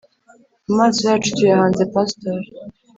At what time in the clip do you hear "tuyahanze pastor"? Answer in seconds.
1.37-2.39